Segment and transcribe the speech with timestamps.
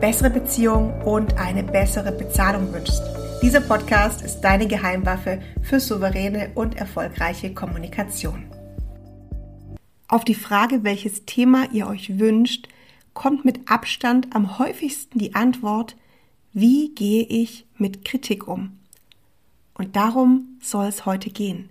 [0.00, 3.02] bessere Beziehungen und eine bessere Bezahlung wünschst.
[3.42, 8.44] Dieser Podcast ist deine Geheimwaffe für souveräne und erfolgreiche Kommunikation.
[10.08, 12.68] Auf die Frage, welches Thema ihr euch wünscht,
[13.12, 15.96] kommt mit Abstand am häufigsten die Antwort,
[16.54, 18.78] wie gehe ich mit Kritik um?
[19.74, 21.68] Und darum soll es heute gehen.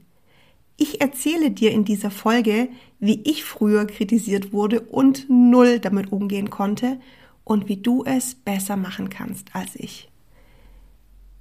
[0.77, 6.51] Ich erzähle dir in dieser Folge, wie ich früher kritisiert wurde und null damit umgehen
[6.51, 6.99] konnte
[7.49, 10.07] und wie du es besser machen kannst als ich.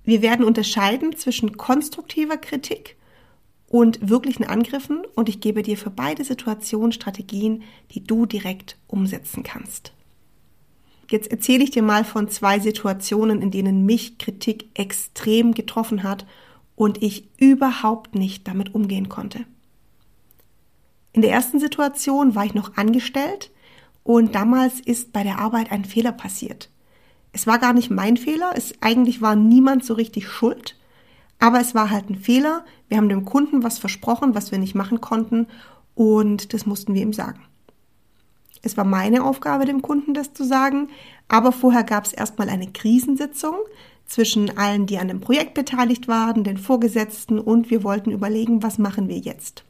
[0.05, 2.97] Wir werden unterscheiden zwischen konstruktiver Kritik
[3.67, 9.43] und wirklichen Angriffen und ich gebe dir für beide Situationen Strategien, die du direkt umsetzen
[9.43, 9.93] kannst.
[11.11, 16.25] Jetzt erzähle ich dir mal von zwei Situationen, in denen mich Kritik extrem getroffen hat
[16.75, 19.45] und ich überhaupt nicht damit umgehen konnte.
[21.13, 23.51] In der ersten Situation war ich noch angestellt
[24.03, 26.71] und damals ist bei der Arbeit ein Fehler passiert.
[27.33, 30.77] Es war gar nicht mein Fehler, es eigentlich war niemand so richtig schuld,
[31.39, 32.65] aber es war halt ein Fehler.
[32.89, 35.47] Wir haben dem Kunden was versprochen, was wir nicht machen konnten
[35.95, 37.45] und das mussten wir ihm sagen.
[38.63, 40.89] Es war meine Aufgabe, dem Kunden das zu sagen,
[41.29, 43.55] aber vorher gab es erstmal eine Krisensitzung
[44.07, 48.79] zwischen allen, die an dem Projekt beteiligt waren, den Vorgesetzten und wir wollten überlegen, was
[48.79, 49.65] machen wir jetzt.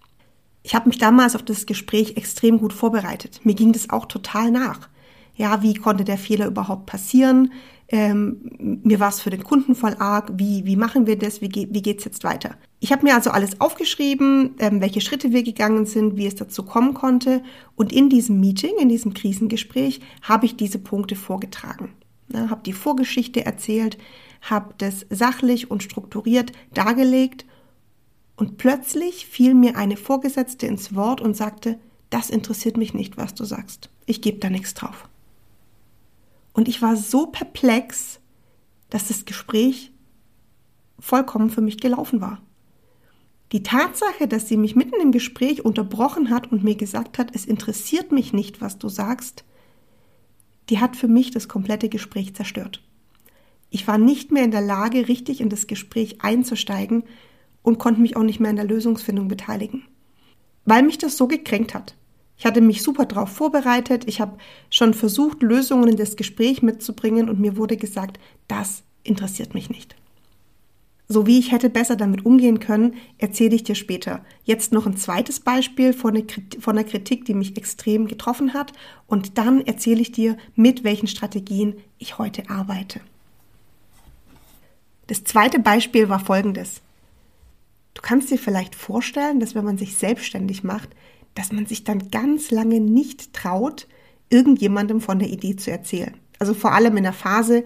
[0.63, 3.41] Ich habe mich damals auf das Gespräch extrem gut vorbereitet.
[3.45, 4.89] Mir ging das auch total nach.
[5.35, 7.53] Ja, wie konnte der Fehler überhaupt passieren?
[7.91, 10.33] Ähm, mir war es für den Kunden voll arg.
[10.35, 11.41] Wie, wie machen wir das?
[11.41, 12.57] Wie, geht, wie geht's jetzt weiter?
[12.81, 16.65] Ich habe mir also alles aufgeschrieben, ähm, welche Schritte wir gegangen sind, wie es dazu
[16.65, 17.43] kommen konnte.
[17.77, 21.93] Und in diesem Meeting, in diesem Krisengespräch, habe ich diese Punkte vorgetragen.
[22.31, 23.97] Ja, habe die Vorgeschichte erzählt,
[24.43, 27.47] habe das sachlich und strukturiert dargelegt
[28.39, 31.77] und plötzlich fiel mir eine Vorgesetzte ins Wort und sagte,
[32.09, 33.91] das interessiert mich nicht, was du sagst.
[34.07, 35.09] Ich gebe da nichts drauf.
[36.53, 38.21] Und ich war so perplex,
[38.91, 39.91] dass das Gespräch
[41.01, 42.41] vollkommen für mich gelaufen war.
[43.51, 47.45] Die Tatsache, dass sie mich mitten im Gespräch unterbrochen hat und mir gesagt hat, es
[47.45, 49.45] interessiert mich nicht, was du sagst,
[50.69, 52.85] die hat für mich das komplette Gespräch zerstört.
[53.71, 57.03] Ich war nicht mehr in der Lage, richtig in das Gespräch einzusteigen
[57.63, 59.85] und konnte mich auch nicht mehr in der Lösungsfindung beteiligen.
[60.65, 61.95] Weil mich das so gekränkt hat.
[62.37, 64.39] Ich hatte mich super darauf vorbereitet, ich habe
[64.71, 69.97] schon versucht, Lösungen in das Gespräch mitzubringen und mir wurde gesagt, das interessiert mich nicht.
[71.11, 74.23] So wie ich hätte besser damit umgehen können, erzähle ich dir später.
[74.45, 76.15] Jetzt noch ein zweites Beispiel von
[76.67, 78.75] einer Kritik, die mich extrem getroffen hat
[79.07, 83.01] und dann erzähle ich dir, mit welchen Strategien ich heute arbeite.
[85.07, 86.83] Das zweite Beispiel war folgendes.
[87.95, 90.91] Du kannst dir vielleicht vorstellen, dass wenn man sich selbstständig macht,
[91.35, 93.87] dass man sich dann ganz lange nicht traut,
[94.31, 96.15] irgendjemandem von der Idee zu erzählen.
[96.39, 97.65] Also vor allem in der Phase,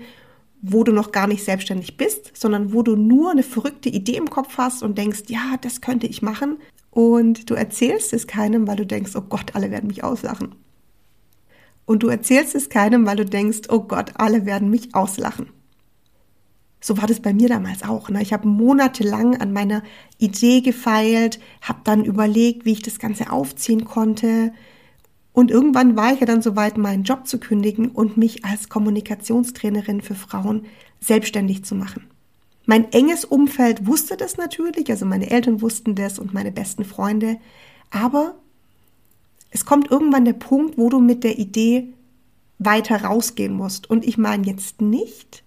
[0.62, 4.30] wo du noch gar nicht selbstständig bist, sondern wo du nur eine verrückte Idee im
[4.30, 6.58] Kopf hast und denkst, ja, das könnte ich machen.
[6.90, 10.54] Und du erzählst es keinem, weil du denkst, oh Gott, alle werden mich auslachen.
[11.84, 15.48] Und du erzählst es keinem, weil du denkst, oh Gott, alle werden mich auslachen.
[16.84, 18.10] So war das bei mir damals auch.
[18.10, 18.20] Ne?
[18.22, 19.84] Ich habe monatelang an meiner
[20.18, 24.52] Idee gefeilt, habe dann überlegt, wie ich das Ganze aufziehen konnte.
[25.32, 30.02] Und irgendwann war ich ja dann soweit, meinen Job zu kündigen und mich als Kommunikationstrainerin
[30.02, 30.66] für Frauen
[31.00, 32.08] selbstständig zu machen.
[32.66, 37.38] Mein enges Umfeld wusste das natürlich, also meine Eltern wussten das und meine besten Freunde.
[37.90, 38.34] Aber
[39.50, 41.92] es kommt irgendwann der Punkt, wo du mit der Idee
[42.58, 43.88] weiter rausgehen musst.
[43.88, 45.44] Und ich meine jetzt nicht,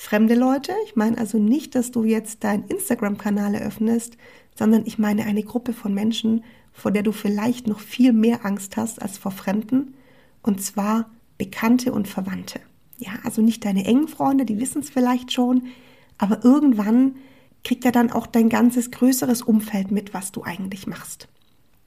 [0.00, 0.72] fremde Leute.
[0.86, 4.16] Ich meine also nicht, dass du jetzt deinen Instagram-Kanal eröffnest,
[4.54, 8.76] sondern ich meine eine Gruppe von Menschen, vor der du vielleicht noch viel mehr Angst
[8.76, 9.94] hast als vor Fremden,
[10.40, 12.60] und zwar Bekannte und Verwandte.
[12.98, 15.64] Ja, also nicht deine engen Freunde, die wissen es vielleicht schon,
[16.16, 17.16] aber irgendwann
[17.64, 21.26] kriegt ja dann auch dein ganzes größeres Umfeld mit, was du eigentlich machst.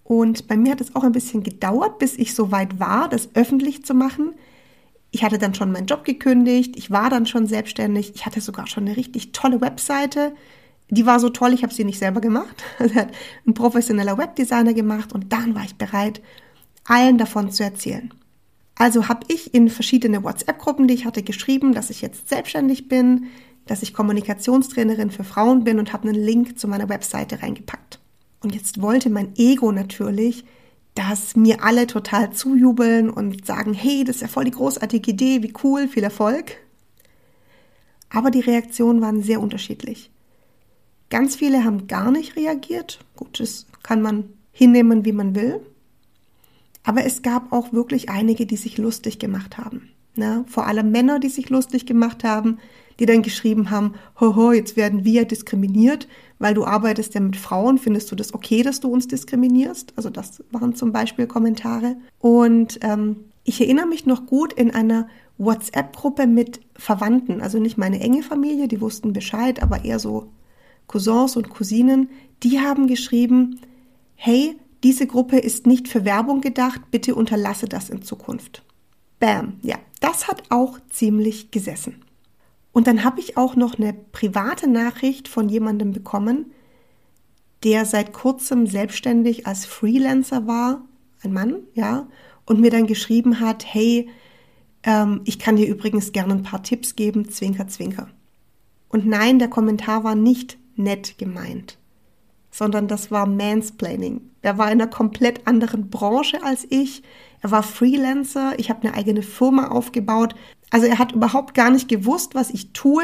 [0.03, 3.29] Und bei mir hat es auch ein bisschen gedauert, bis ich so weit war, das
[3.35, 4.33] öffentlich zu machen,
[5.11, 8.67] ich hatte dann schon meinen Job gekündigt, ich war dann schon selbstständig, ich hatte sogar
[8.67, 10.33] schon eine richtig tolle Webseite.
[10.89, 12.63] Die war so toll, ich habe sie nicht selber gemacht.
[12.79, 13.09] Das hat
[13.45, 16.21] ein professioneller Webdesigner gemacht und dann war ich bereit,
[16.85, 18.13] allen davon zu erzählen.
[18.75, 23.27] Also habe ich in verschiedene WhatsApp-Gruppen, die ich hatte, geschrieben, dass ich jetzt selbstständig bin,
[23.67, 27.99] dass ich Kommunikationstrainerin für Frauen bin und habe einen Link zu meiner Webseite reingepackt.
[28.41, 30.45] Und jetzt wollte mein Ego natürlich,
[30.95, 35.41] dass mir alle total zujubeln und sagen, hey, das ist ja voll die großartige Idee,
[35.43, 36.57] wie cool, viel Erfolg.
[38.09, 40.11] Aber die Reaktionen waren sehr unterschiedlich.
[41.09, 42.99] Ganz viele haben gar nicht reagiert.
[43.15, 45.61] Gut, das kann man hinnehmen, wie man will.
[46.83, 49.89] Aber es gab auch wirklich einige, die sich lustig gemacht haben.
[50.15, 50.43] Ne?
[50.47, 52.57] Vor allem Männer, die sich lustig gemacht haben,
[52.99, 56.07] die dann geschrieben haben, hoho, jetzt werden wir diskriminiert,
[56.41, 59.93] weil du arbeitest ja mit Frauen, findest du das okay, dass du uns diskriminierst?
[59.95, 61.95] Also das waren zum Beispiel Kommentare.
[62.19, 65.07] Und ähm, ich erinnere mich noch gut in einer
[65.37, 70.31] WhatsApp-Gruppe mit Verwandten, also nicht meine enge Familie, die wussten Bescheid, aber eher so
[70.87, 72.09] Cousins und Cousinen,
[72.43, 73.59] die haben geschrieben,
[74.15, 78.63] hey, diese Gruppe ist nicht für Werbung gedacht, bitte unterlasse das in Zukunft.
[79.19, 82.01] Bam, ja, das hat auch ziemlich gesessen.
[82.71, 86.51] Und dann habe ich auch noch eine private Nachricht von jemandem bekommen,
[87.63, 90.83] der seit kurzem selbstständig als Freelancer war,
[91.23, 92.07] ein Mann, ja,
[92.45, 94.09] und mir dann geschrieben hat, hey,
[94.83, 98.07] ähm, ich kann dir übrigens gerne ein paar Tipps geben, zwinker, zwinker.
[98.89, 101.77] Und nein, der Kommentar war nicht nett gemeint,
[102.51, 104.21] sondern das war Mansplaining.
[104.41, 107.01] Er war in einer komplett anderen Branche als ich.
[107.41, 108.53] Er war Freelancer.
[108.57, 110.35] Ich habe eine eigene Firma aufgebaut.
[110.69, 113.03] Also er hat überhaupt gar nicht gewusst, was ich tue.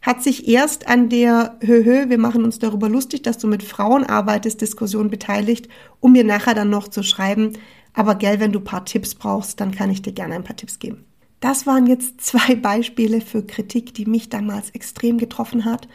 [0.00, 4.04] Hat sich erst an der Höhö, wir machen uns darüber lustig, dass du mit Frauen
[4.04, 5.68] arbeitest, Diskussion beteiligt,
[6.00, 7.52] um mir nachher dann noch zu schreiben,
[7.94, 10.56] aber gell, wenn du ein paar Tipps brauchst, dann kann ich dir gerne ein paar
[10.56, 11.04] Tipps geben.
[11.38, 15.86] Das waren jetzt zwei Beispiele für Kritik, die mich damals extrem getroffen hat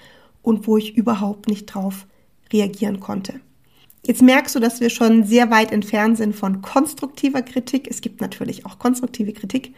[0.41, 2.07] und wo ich überhaupt nicht drauf
[2.51, 3.39] reagieren konnte.
[4.05, 7.87] Jetzt merkst du, dass wir schon sehr weit entfernt sind von konstruktiver Kritik.
[7.89, 9.75] Es gibt natürlich auch konstruktive Kritik,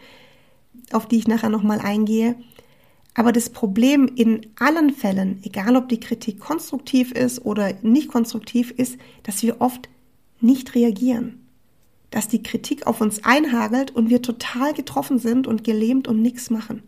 [0.92, 2.36] auf die ich nachher nochmal eingehe.
[3.14, 8.70] Aber das Problem in allen Fällen, egal ob die Kritik konstruktiv ist oder nicht konstruktiv
[8.70, 9.88] ist, dass wir oft
[10.40, 11.44] nicht reagieren.
[12.10, 16.50] Dass die Kritik auf uns einhagelt und wir total getroffen sind und gelähmt und nichts
[16.50, 16.84] machen.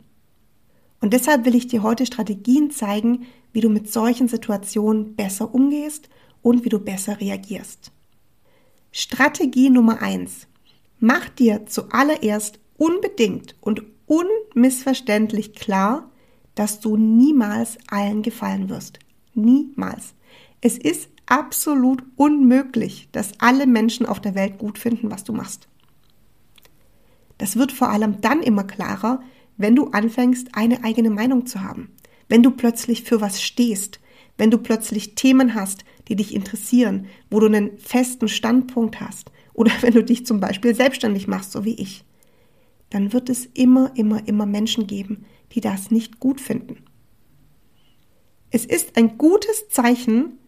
[1.02, 6.08] Und deshalb will ich dir heute Strategien zeigen, wie du mit solchen Situationen besser umgehst
[6.42, 7.90] und wie du besser reagierst.
[8.92, 10.46] Strategie Nummer eins:
[11.00, 16.08] Mach dir zuallererst unbedingt und unmissverständlich klar,
[16.54, 19.00] dass du niemals allen gefallen wirst.
[19.34, 20.14] Niemals.
[20.60, 25.66] Es ist absolut unmöglich, dass alle Menschen auf der Welt gut finden, was du machst.
[27.38, 29.20] Das wird vor allem dann immer klarer,
[29.56, 31.90] wenn du anfängst, eine eigene Meinung zu haben,
[32.28, 34.00] wenn du plötzlich für was stehst,
[34.38, 39.72] wenn du plötzlich Themen hast, die dich interessieren, wo du einen festen Standpunkt hast oder
[39.80, 42.04] wenn du dich zum Beispiel selbstständig machst, so wie ich,
[42.90, 46.84] dann wird es immer, immer, immer Menschen geben, die das nicht gut finden.
[48.50, 50.38] Es ist ein gutes Zeichen,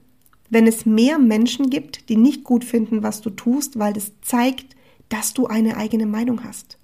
[0.50, 4.76] wenn es mehr Menschen gibt, die nicht gut finden, was du tust, weil das zeigt,
[5.08, 6.78] dass du eine eigene Meinung hast.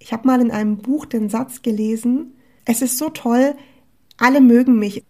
[0.00, 3.54] Ich habe mal in einem Buch den Satz gelesen, es ist so toll,
[4.16, 5.04] alle mögen mich,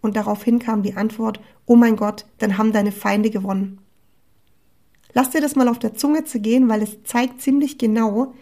[0.00, 3.80] und daraufhin kam die Antwort, oh mein Gott, dann haben deine Feinde gewonnen.
[5.12, 8.34] Lass dir das mal auf der Zunge zu gehen, weil es zeigt ziemlich genau,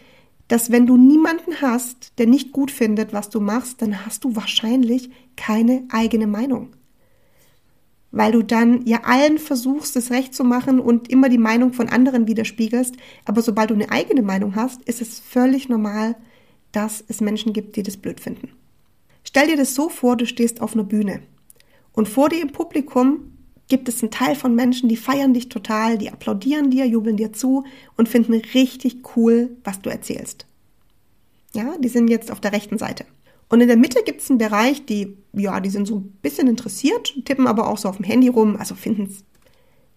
[0.49, 4.37] dass wenn du niemanden hast, der nicht gut findet, was du machst, dann hast du
[4.37, 6.76] wahrscheinlich keine eigene Meinung.
[8.17, 11.91] Weil du dann ja allen versuchst, es recht zu machen und immer die Meinung von
[11.91, 12.97] anderen widerspiegelst.
[13.27, 16.17] Aber sobald du eine eigene Meinung hast, ist es völlig normal,
[16.73, 18.49] dass es Menschen gibt, die das blöd finden.
[19.23, 21.21] Stell dir das so vor, du stehst auf einer Bühne
[21.93, 23.33] und vor dir im Publikum
[23.69, 27.33] gibt es einen Teil von Menschen, die feiern dich total, die applaudieren dir, jubeln dir
[27.33, 27.65] zu
[27.97, 30.47] und finden richtig cool, was du erzählst.
[31.53, 33.05] Ja, die sind jetzt auf der rechten Seite.
[33.49, 36.49] Und in der Mitte gibt es einen Bereich, die, ja, die sind so ein bisschen
[36.49, 39.25] interessiert, tippen aber auch so auf dem Handy rum, also finden es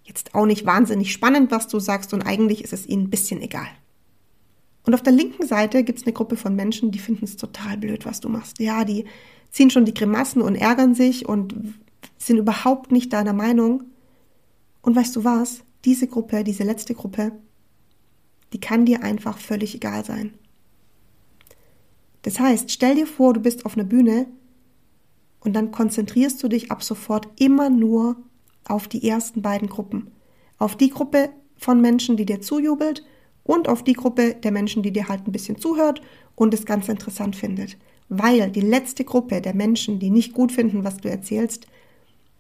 [0.04, 3.42] jetzt auch nicht wahnsinnig spannend, was du sagst und eigentlich ist es ihnen ein bisschen
[3.42, 3.68] egal.
[4.86, 7.78] Und auf der linken Seite gibt es eine Gruppe von Menschen, die finden es total
[7.78, 8.60] blöd, was du machst.
[8.60, 9.06] Ja, die
[9.52, 11.56] ziehen schon die Grimassen und ärgern sich und
[12.18, 13.84] sind überhaupt nicht deiner Meinung.
[14.82, 15.62] Und weißt du was?
[15.86, 17.34] Diese Gruppe, diese letzte Gruppe,
[18.54, 20.34] die kann dir einfach völlig egal sein.
[22.22, 24.28] Das heißt, stell dir vor, du bist auf einer Bühne
[25.40, 28.18] und dann konzentrierst du dich ab sofort immer nur
[28.66, 30.12] auf die ersten beiden Gruppen.
[30.58, 33.06] Auf die Gruppe von Menschen, die dir zujubelt
[33.44, 36.02] und auf die Gruppe der Menschen, die dir halt ein bisschen zuhört
[36.36, 37.78] und es ganz interessant findet.
[38.10, 41.68] Weil die letzte Gruppe der Menschen, die nicht gut finden, was du erzählst,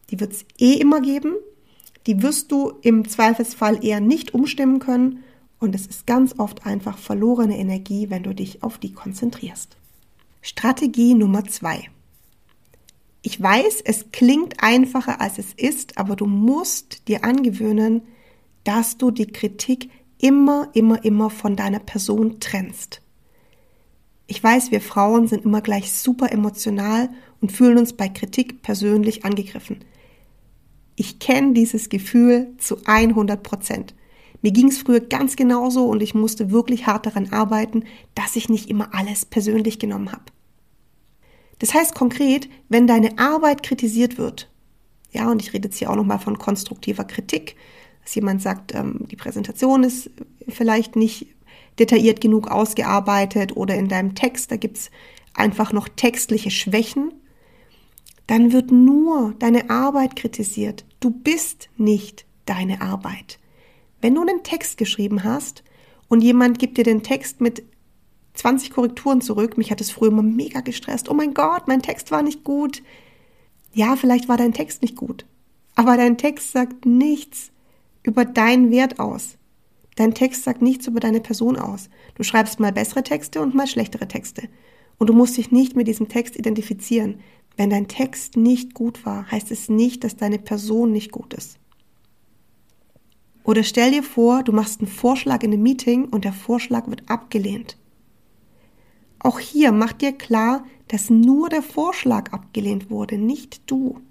[0.10, 1.36] die wird es eh immer geben.
[2.08, 5.24] Die wirst du im Zweifelsfall eher nicht umstimmen können.
[5.60, 9.76] Und es ist ganz oft einfach verlorene Energie, wenn du dich auf die konzentrierst.
[10.42, 11.90] Strategie Nummer zwei.
[13.22, 18.04] Ich weiß, es klingt einfacher als es ist, aber du musst dir angewöhnen,
[18.64, 23.02] dass du die Kritik immer, immer, immer von deiner Person trennst.
[24.28, 27.10] Ich weiß, wir Frauen sind immer gleich super emotional
[27.42, 29.80] und fühlen uns bei Kritik persönlich angegriffen.
[30.96, 33.96] Ich kenne dieses Gefühl zu 100 Prozent.
[34.42, 37.84] Mir ging es früher ganz genauso und ich musste wirklich hart daran arbeiten,
[38.16, 40.24] dass ich nicht immer alles persönlich genommen habe.
[41.60, 44.50] Das heißt konkret, wenn deine Arbeit kritisiert wird,
[45.12, 47.56] ja, und ich rede jetzt hier auch nochmal von konstruktiver Kritik,
[48.04, 50.10] dass jemand sagt, ähm, die Präsentation ist
[50.48, 51.28] vielleicht nicht
[51.80, 54.92] detailliert genug ausgearbeitet oder in deinem Text, da gibt's
[55.34, 57.14] einfach noch textliche Schwächen,
[58.28, 60.86] dann wird nur deine Arbeit kritisiert.
[61.00, 63.40] Du bist nicht deine Arbeit.
[64.02, 65.64] Wenn du einen Text geschrieben hast
[66.08, 67.64] und jemand gibt dir den Text mit
[68.40, 69.58] 20 Korrekturen zurück.
[69.58, 71.10] Mich hat es früher immer mega gestresst.
[71.10, 72.82] Oh mein Gott, mein Text war nicht gut.
[73.74, 75.26] Ja, vielleicht war dein Text nicht gut.
[75.76, 77.52] Aber dein Text sagt nichts
[78.04, 79.38] über deinen Wert aus.
[79.96, 81.90] Dein Text sagt nichts über deine Person aus.
[82.16, 84.44] Du schreibst mal bessere Texte und mal schlechtere Texte.
[84.98, 87.20] Und du musst dich nicht mit diesem Text identifizieren.
[87.58, 91.60] Wenn dein Text nicht gut war, heißt es nicht, dass deine Person nicht gut ist.
[93.50, 97.10] Oder stell dir vor, du machst einen Vorschlag in einem Meeting und der Vorschlag wird
[97.10, 97.78] abgelehnt.
[99.18, 104.02] Auch hier mach dir klar, dass nur der Vorschlag abgelehnt wurde, nicht du.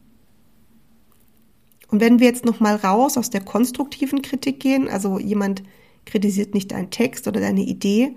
[1.87, 5.63] Und wenn wir jetzt nochmal raus aus der konstruktiven Kritik gehen, also jemand
[6.05, 8.17] kritisiert nicht deinen Text oder deine Idee,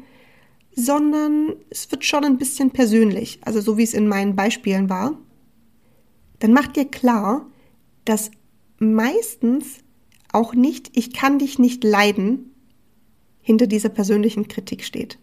[0.76, 5.20] sondern es wird schon ein bisschen persönlich, also so wie es in meinen Beispielen war,
[6.40, 7.46] dann mach dir klar,
[8.06, 8.32] dass
[8.80, 9.84] meistens
[10.34, 12.54] auch nicht, ich kann dich nicht leiden,
[13.42, 15.18] hinter dieser persönlichen Kritik steht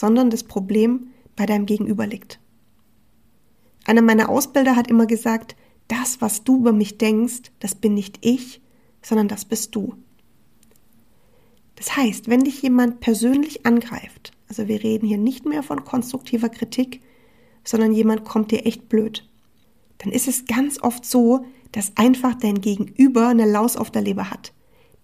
[0.00, 2.40] sondern das Problem bei deinem Gegenüber liegt.
[3.84, 5.56] Einer meiner Ausbilder hat immer gesagt,
[5.88, 8.62] das, was du über mich denkst, das bin nicht ich,
[9.02, 9.94] sondern das bist du.
[11.76, 16.48] Das heißt, wenn dich jemand persönlich angreift, also wir reden hier nicht mehr von konstruktiver
[16.48, 17.02] Kritik,
[17.62, 19.28] sondern jemand kommt dir echt blöd,
[19.98, 24.30] dann ist es ganz oft so, dass einfach dein Gegenüber eine Laus auf der Leber
[24.30, 24.52] hat.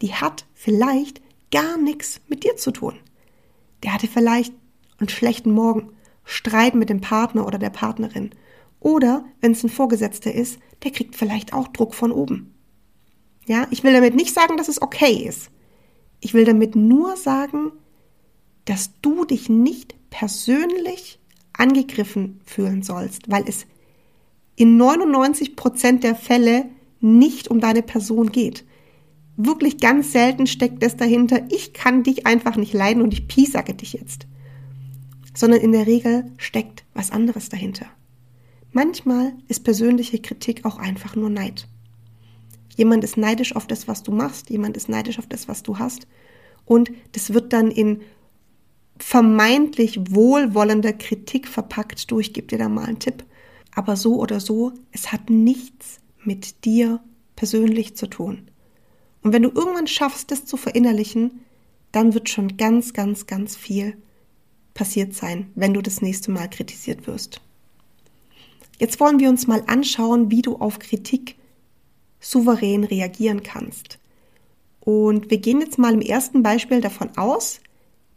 [0.03, 1.21] Die hat vielleicht
[1.51, 2.95] gar nichts mit dir zu tun.
[3.83, 4.53] Der hatte vielleicht
[4.99, 5.91] einen schlechten Morgen,
[6.25, 8.31] Streit mit dem Partner oder der Partnerin.
[8.81, 12.55] Oder, wenn es ein Vorgesetzter ist, der kriegt vielleicht auch Druck von oben.
[13.47, 15.51] Ja, ich will damit nicht sagen, dass es okay ist.
[16.21, 17.73] Ich will damit nur sagen,
[18.65, 21.21] dass du dich nicht persönlich
[21.53, 23.67] angegriffen fühlen sollst, weil es
[24.57, 26.67] in 99 Prozent der Fälle
[27.01, 28.65] nicht um deine Person geht.
[29.37, 33.75] Wirklich ganz selten steckt es dahinter, ich kann dich einfach nicht leiden und ich piesacke
[33.75, 34.27] dich jetzt
[35.37, 37.87] sondern in der Regel steckt was anderes dahinter.
[38.73, 41.69] Manchmal ist persönliche Kritik auch einfach nur Neid.
[42.75, 45.79] Jemand ist neidisch auf das, was du machst, jemand ist neidisch auf das, was du
[45.79, 46.07] hast
[46.65, 48.01] und das wird dann in
[48.99, 52.11] vermeintlich wohlwollender Kritik verpackt.
[52.11, 53.25] Du, ich gebe dir da mal einen Tipp.
[53.77, 56.99] Aber so oder so, es hat nichts mit dir
[57.37, 58.49] persönlich zu tun.
[59.23, 61.43] Und wenn du irgendwann schaffst, das zu verinnerlichen,
[61.93, 63.97] dann wird schon ganz, ganz, ganz viel
[64.73, 67.43] passiert sein, wenn du das nächste Mal kritisiert wirst.
[68.79, 71.37] Jetzt wollen wir uns mal anschauen, wie du auf Kritik
[72.19, 73.99] souverän reagieren kannst.
[74.81, 77.61] Und wir gehen jetzt mal im ersten Beispiel davon aus,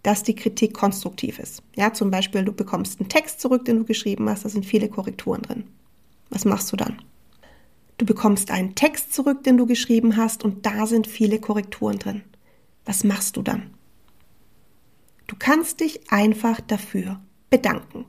[0.03, 1.62] dass die Kritik konstruktiv ist.
[1.75, 4.89] Ja, zum Beispiel, du bekommst einen Text zurück, den du geschrieben hast, da sind viele
[4.89, 5.63] Korrekturen drin.
[6.29, 7.01] Was machst du dann?
[7.98, 12.22] Du bekommst einen Text zurück, den du geschrieben hast, und da sind viele Korrekturen drin.
[12.86, 13.74] Was machst du dann?
[15.27, 18.06] Du kannst dich einfach dafür bedanken.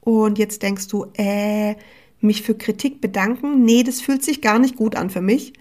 [0.00, 1.74] Und jetzt denkst du, äh,
[2.20, 3.64] mich für Kritik bedanken?
[3.64, 5.54] Nee, das fühlt sich gar nicht gut an für mich.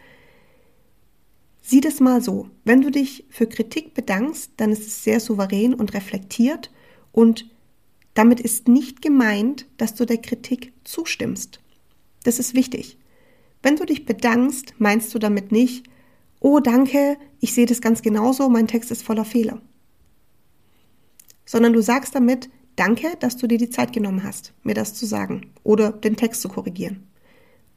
[1.63, 2.49] Sieh das mal so.
[2.63, 6.71] Wenn du dich für Kritik bedankst, dann ist es sehr souverän und reflektiert
[7.11, 7.49] und
[8.13, 11.61] damit ist nicht gemeint, dass du der Kritik zustimmst.
[12.23, 12.99] Das ist wichtig.
[13.63, 15.87] Wenn du dich bedankst, meinst du damit nicht,
[16.39, 19.59] oh danke, ich sehe das ganz genauso, mein Text ist voller Fehler
[21.45, 25.05] sondern du sagst damit, danke, dass du dir die Zeit genommen hast, mir das zu
[25.05, 27.07] sagen oder den Text zu korrigieren.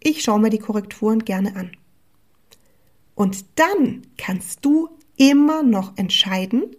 [0.00, 1.72] Ich schaue mir die Korrekturen gerne an.
[3.16, 6.76] Und dann kannst du immer noch entscheiden,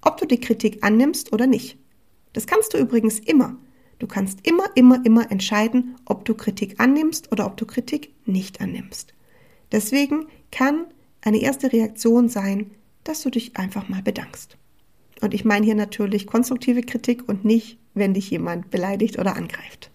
[0.00, 1.78] ob du die Kritik annimmst oder nicht.
[2.32, 3.56] Das kannst du übrigens immer.
[3.98, 8.60] Du kannst immer, immer, immer entscheiden, ob du Kritik annimmst oder ob du Kritik nicht
[8.60, 9.14] annimmst.
[9.70, 10.86] Deswegen kann
[11.20, 12.70] eine erste Reaktion sein,
[13.04, 14.56] dass du dich einfach mal bedankst.
[15.20, 19.90] Und ich meine hier natürlich konstruktive Kritik und nicht, wenn dich jemand beleidigt oder angreift.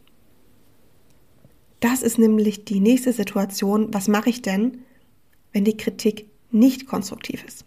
[1.80, 3.94] Das ist nämlich die nächste Situation.
[3.94, 4.84] Was mache ich denn,
[5.54, 7.66] wenn die Kritik nicht konstruktiv ist?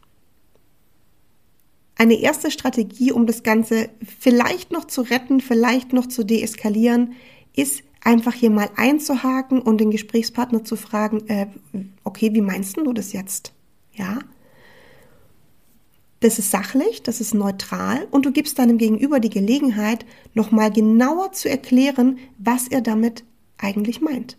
[1.97, 3.89] Eine erste Strategie, um das Ganze
[4.19, 7.13] vielleicht noch zu retten, vielleicht noch zu deeskalieren,
[7.55, 11.47] ist einfach hier mal einzuhaken und den Gesprächspartner zu fragen, äh,
[12.03, 13.53] okay, wie meinst du das jetzt?
[13.93, 14.19] Ja?
[16.21, 21.33] Das ist sachlich, das ist neutral und du gibst deinem Gegenüber die Gelegenheit, nochmal genauer
[21.33, 23.25] zu erklären, was er damit
[23.59, 24.37] eigentlich meint.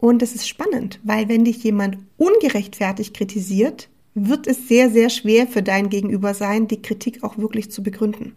[0.00, 5.46] Und das ist spannend, weil wenn dich jemand ungerechtfertigt kritisiert, wird es sehr, sehr schwer
[5.46, 8.34] für dein Gegenüber sein, die Kritik auch wirklich zu begründen.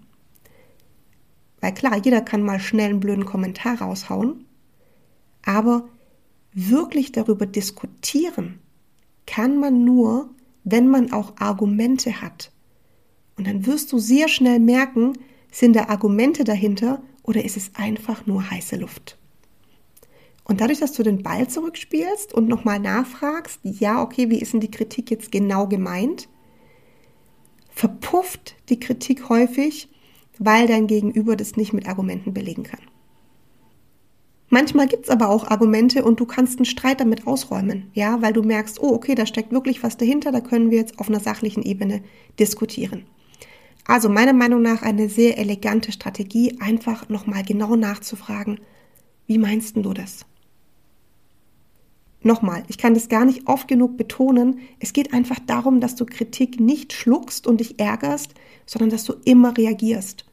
[1.62, 4.46] Weil klar, jeder kann mal schnell einen blöden Kommentar raushauen,
[5.46, 5.88] aber
[6.54, 8.60] wirklich darüber diskutieren
[9.26, 10.30] kann man nur,
[10.66, 12.52] wenn man auch Argumente hat.
[13.38, 15.14] Und dann wirst du sehr schnell merken,
[15.50, 19.18] sind da Argumente dahinter oder ist es einfach nur heiße Luft?
[20.44, 24.60] Und dadurch, dass du den Ball zurückspielst und nochmal nachfragst, ja, okay, wie ist denn
[24.60, 26.28] die Kritik jetzt genau gemeint,
[27.70, 29.90] verpufft die Kritik häufig,
[30.38, 32.82] weil dein Gegenüber das nicht mit Argumenten belegen kann.
[34.50, 38.34] Manchmal gibt es aber auch Argumente und du kannst einen Streit damit ausräumen, ja, weil
[38.34, 41.20] du merkst, oh, okay, da steckt wirklich was dahinter, da können wir jetzt auf einer
[41.20, 42.04] sachlichen Ebene
[42.40, 43.06] diskutieren.
[43.88, 48.60] Also meiner Meinung nach eine sehr elegante Strategie, einfach nochmal genau nachzufragen,
[49.26, 50.26] wie meinst du das?
[52.24, 54.60] Nochmal, ich kann das gar nicht oft genug betonen.
[54.80, 58.34] Es geht einfach darum, dass du Kritik nicht schluckst und dich ärgerst,
[58.66, 60.26] sondern dass du immer reagierst.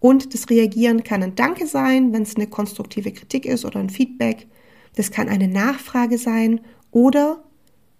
[0.00, 3.90] Und das Reagieren kann ein Danke sein, wenn es eine konstruktive Kritik ist oder ein
[3.90, 4.48] Feedback.
[4.96, 7.44] Das kann eine Nachfrage sein oder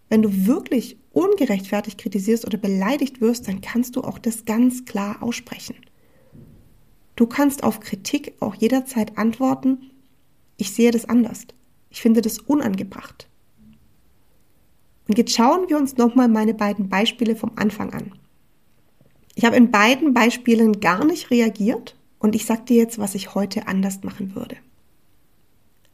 [0.09, 5.23] wenn du wirklich ungerechtfertigt kritisierst oder beleidigt wirst, dann kannst du auch das ganz klar
[5.23, 5.77] aussprechen.
[7.15, 9.91] Du kannst auf Kritik auch jederzeit antworten,
[10.57, 11.47] ich sehe das anders.
[11.91, 13.29] Ich finde das unangebracht.
[15.09, 18.13] Und jetzt schauen wir uns nochmal meine beiden Beispiele vom Anfang an.
[19.35, 23.35] Ich habe in beiden Beispielen gar nicht reagiert und ich sage dir jetzt, was ich
[23.35, 24.57] heute anders machen würde.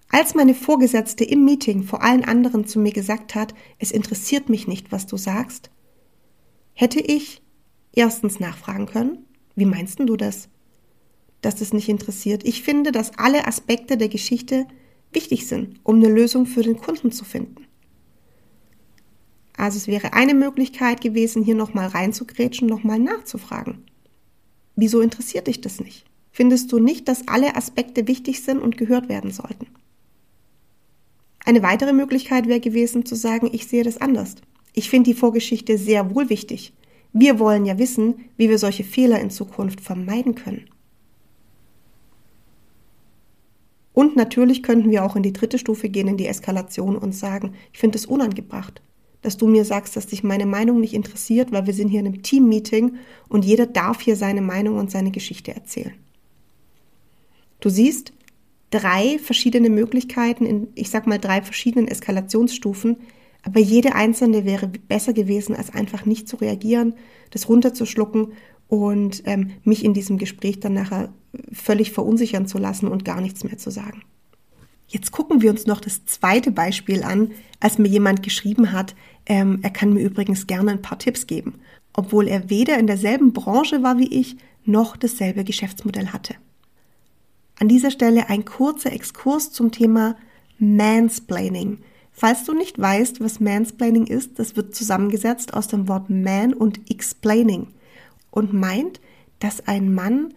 [0.09, 4.67] Als meine Vorgesetzte im Meeting vor allen anderen zu mir gesagt hat, es interessiert mich
[4.67, 5.71] nicht, was du sagst,
[6.73, 7.43] hätte ich
[7.93, 9.27] erstens nachfragen können,
[9.57, 10.49] wie meinst du das?
[11.41, 12.45] Dass das nicht interessiert.
[12.45, 14.67] Ich finde, dass alle Aspekte der Geschichte
[15.15, 17.67] wichtig sind, um eine Lösung für den Kunden zu finden.
[19.57, 23.85] Also es wäre eine Möglichkeit gewesen, hier nochmal reinzugrätschen, nochmal nachzufragen.
[24.77, 26.05] Wieso interessiert dich das nicht?
[26.33, 29.69] Findest du nicht, dass alle Aspekte wichtig sind und gehört werden sollten?
[31.45, 34.35] Eine weitere Möglichkeit wäre gewesen zu sagen, ich sehe das anders.
[34.73, 36.73] Ich finde die Vorgeschichte sehr wohl wichtig.
[37.13, 40.69] Wir wollen ja wissen, wie wir solche Fehler in Zukunft vermeiden können.
[43.95, 47.55] Und natürlich könnten wir auch in die dritte Stufe gehen, in die Eskalation und sagen,
[47.73, 48.83] ich finde es unangebracht,
[49.23, 52.07] dass du mir sagst, dass dich meine Meinung nicht interessiert, weil wir sind hier in
[52.07, 52.97] einem Team-Meeting
[53.29, 55.95] und jeder darf hier seine Meinung und seine Geschichte erzählen.
[57.61, 58.13] Du siehst
[58.71, 62.97] drei verschiedene Möglichkeiten in, ich sag mal, drei verschiedenen Eskalationsstufen,
[63.45, 66.95] aber jede einzelne wäre besser gewesen, als einfach nicht zu reagieren,
[67.31, 68.33] das runterzuschlucken
[68.69, 71.11] und ähm, mich in diesem Gespräch dann nachher
[71.53, 74.03] völlig verunsichern zu lassen und gar nichts mehr zu sagen.
[74.87, 78.95] Jetzt gucken wir uns noch das zweite Beispiel an, als mir jemand geschrieben hat,
[79.27, 81.55] ähm, er kann mir übrigens gerne ein paar Tipps geben,
[81.95, 86.35] obwohl er weder in derselben Branche war wie ich, noch dasselbe Geschäftsmodell hatte.
[87.59, 90.17] An dieser Stelle ein kurzer Exkurs zum Thema
[90.59, 91.79] Mansplaining.
[92.13, 96.91] Falls du nicht weißt, was Mansplaining ist, das wird zusammengesetzt aus dem Wort man und
[96.91, 97.69] explaining
[98.35, 99.01] und meint,
[99.39, 100.35] dass ein Mann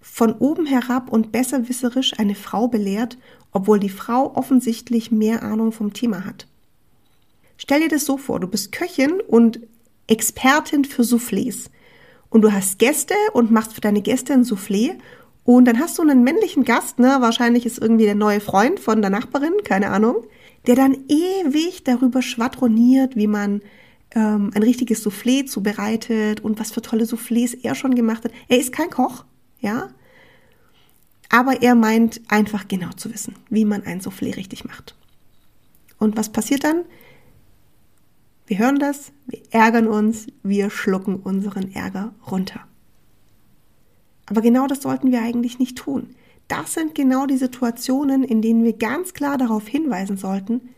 [0.00, 3.16] von oben herab und besserwisserisch eine Frau belehrt,
[3.50, 6.46] obwohl die Frau offensichtlich mehr Ahnung vom Thema hat.
[7.56, 9.60] Stell dir das so vor, du bist Köchin und
[10.06, 11.70] Expertin für Soufflés.
[12.28, 14.92] Und du hast Gäste und machst für deine Gäste ein Soufflé.
[15.44, 19.00] Und dann hast du einen männlichen Gast, ne, wahrscheinlich ist irgendwie der neue Freund von
[19.00, 20.24] der Nachbarin, keine Ahnung,
[20.66, 23.62] der dann ewig darüber schwadroniert, wie man
[24.14, 28.32] ähm, ein richtiges Soufflé zubereitet und was für tolle Soufflés er schon gemacht hat.
[28.48, 29.24] Er ist kein Koch,
[29.60, 29.90] ja,
[31.28, 34.94] aber er meint einfach genau zu wissen, wie man ein Soufflé richtig macht.
[35.98, 36.84] Und was passiert dann?
[38.46, 42.60] Wir hören das, wir ärgern uns, wir schlucken unseren Ärger runter.
[44.24, 46.14] Aber genau das sollten wir eigentlich nicht tun.
[46.48, 50.70] Das sind genau die Situationen, in denen wir ganz klar darauf hinweisen sollten,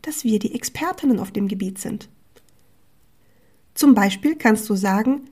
[0.00, 2.08] dass wir die Expertinnen auf dem Gebiet sind.
[3.78, 5.28] Zum Beispiel kannst du sagen,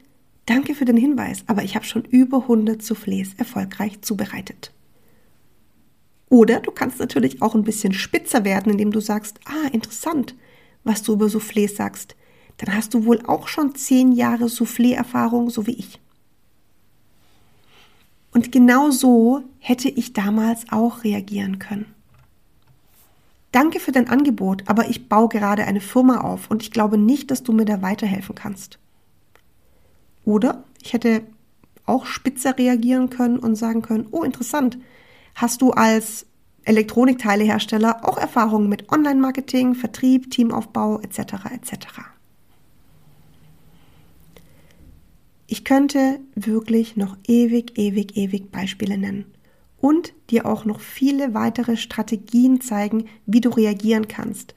[0.47, 4.73] danke für den Hinweis, aber ich habe schon über 100 Soufflés erfolgreich zubereitet.
[6.29, 10.37] Oder du kannst natürlich auch ein bisschen spitzer werden, indem du sagst, ah, interessant,
[10.85, 12.15] was du über Soufflés sagst.
[12.59, 15.99] Dann hast du wohl auch schon zehn Jahre Soufflé-Erfahrung, so wie ich.
[18.31, 21.96] Und genau so hätte ich damals auch reagieren können.
[23.53, 27.31] Danke für dein Angebot, aber ich baue gerade eine Firma auf und ich glaube nicht,
[27.31, 28.79] dass du mir da weiterhelfen kannst.
[30.25, 31.23] Oder ich hätte
[31.87, 34.77] auch spitzer reagieren können und sagen können, oh interessant,
[35.35, 36.27] hast du als
[36.65, 41.19] Elektronikteilehersteller auch Erfahrungen mit Online-Marketing, Vertrieb, Teamaufbau etc.
[41.55, 41.87] etc.
[45.47, 49.36] Ich könnte wirklich noch ewig, ewig, ewig Beispiele nennen
[49.87, 54.53] und dir auch noch viele weitere Strategien zeigen, wie du reagieren kannst.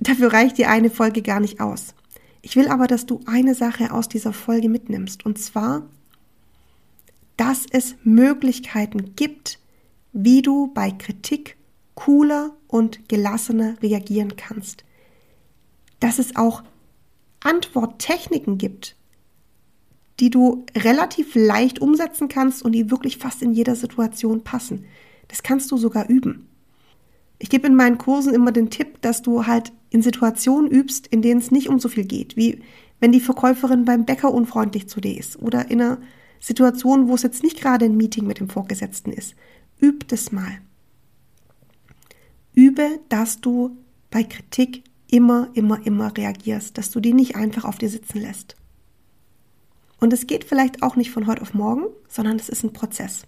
[0.00, 1.94] Dafür reicht dir eine Folge gar nicht aus.
[2.40, 5.82] Ich will aber, dass du eine Sache aus dieser Folge mitnimmst, und zwar,
[7.36, 9.58] dass es Möglichkeiten gibt,
[10.14, 11.58] wie du bei Kritik
[11.94, 14.84] cooler und gelassener reagieren kannst.
[16.00, 16.62] Dass es auch
[17.40, 18.96] Antworttechniken gibt,
[20.20, 24.84] die du relativ leicht umsetzen kannst und die wirklich fast in jeder Situation passen.
[25.28, 26.48] Das kannst du sogar üben.
[27.38, 31.22] Ich gebe in meinen Kursen immer den Tipp, dass du halt in Situationen übst, in
[31.22, 32.60] denen es nicht um so viel geht, wie
[33.00, 35.98] wenn die Verkäuferin beim Bäcker unfreundlich zu dir ist oder in einer
[36.38, 39.34] Situation, wo es jetzt nicht gerade ein Meeting mit dem Vorgesetzten ist.
[39.80, 40.58] Üb das mal.
[42.54, 43.76] Übe, dass du
[44.10, 48.56] bei Kritik immer, immer, immer reagierst, dass du die nicht einfach auf dir sitzen lässt.
[50.02, 53.24] Und es geht vielleicht auch nicht von heute auf morgen, sondern es ist ein Prozess.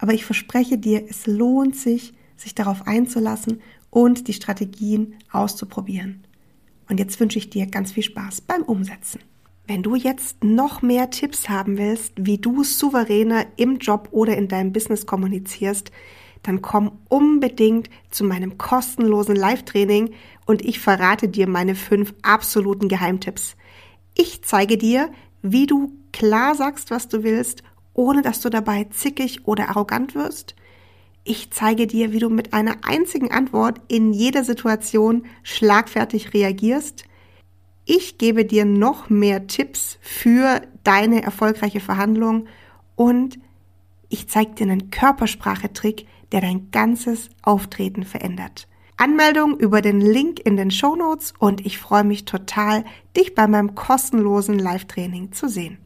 [0.00, 6.24] Aber ich verspreche dir, es lohnt sich, sich darauf einzulassen und die Strategien auszuprobieren.
[6.88, 9.20] Und jetzt wünsche ich dir ganz viel Spaß beim Umsetzen.
[9.68, 14.48] Wenn du jetzt noch mehr Tipps haben willst, wie du souveräner im Job oder in
[14.48, 15.92] deinem Business kommunizierst,
[16.42, 23.54] dann komm unbedingt zu meinem kostenlosen Live-Training und ich verrate dir meine fünf absoluten Geheimtipps.
[24.16, 27.62] Ich zeige dir, wie du klar sagst, was du willst,
[27.94, 30.54] ohne dass du dabei zickig oder arrogant wirst.
[31.24, 37.04] Ich zeige dir, wie du mit einer einzigen Antwort in jeder Situation schlagfertig reagierst.
[37.84, 42.46] Ich gebe dir noch mehr Tipps für deine erfolgreiche Verhandlung
[42.96, 43.38] und
[44.08, 48.66] ich zeige dir einen Körpersprachetrick, der dein ganzes Auftreten verändert.
[49.00, 52.84] Anmeldung über den Link in den Show Notes und ich freue mich total,
[53.16, 55.78] dich bei meinem kostenlosen Live-Training zu sehen.